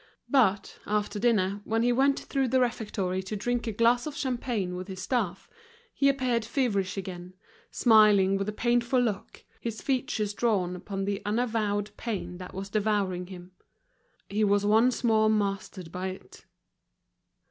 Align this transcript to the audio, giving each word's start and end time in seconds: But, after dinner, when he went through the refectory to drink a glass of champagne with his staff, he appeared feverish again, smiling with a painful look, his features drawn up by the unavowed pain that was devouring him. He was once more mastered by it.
But, 0.31 0.79
after 0.87 1.19
dinner, 1.19 1.61
when 1.63 1.83
he 1.83 1.91
went 1.91 2.19
through 2.21 2.47
the 2.47 2.59
refectory 2.59 3.21
to 3.21 3.35
drink 3.35 3.67
a 3.67 3.71
glass 3.71 4.07
of 4.07 4.15
champagne 4.17 4.75
with 4.75 4.87
his 4.87 4.99
staff, 5.03 5.47
he 5.93 6.09
appeared 6.09 6.43
feverish 6.43 6.97
again, 6.97 7.35
smiling 7.69 8.35
with 8.35 8.49
a 8.49 8.51
painful 8.51 8.99
look, 8.99 9.43
his 9.59 9.79
features 9.79 10.33
drawn 10.33 10.75
up 10.75 10.85
by 10.85 11.03
the 11.03 11.21
unavowed 11.23 11.91
pain 11.97 12.39
that 12.39 12.55
was 12.55 12.69
devouring 12.69 13.27
him. 13.27 13.51
He 14.27 14.43
was 14.43 14.65
once 14.65 15.03
more 15.03 15.29
mastered 15.29 15.91
by 15.91 16.07
it. 16.07 16.47